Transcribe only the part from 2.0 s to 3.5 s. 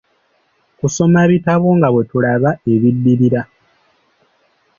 tulaba ebiddirira.